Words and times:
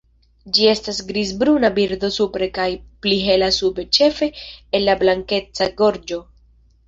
Ĝi 0.57 0.63
estas 0.69 1.01
grizbruna 1.09 1.69
birdo 1.75 2.09
supre 2.15 2.47
kaj 2.55 2.65
pli 3.05 3.19
hela 3.25 3.51
sube 3.59 3.85
ĉefe 3.97 4.29
en 4.79 4.83
la 4.87 4.95
blankeca 5.03 5.69
gorĝo. 5.83 6.19